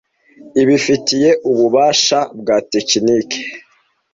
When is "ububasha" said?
1.49-2.19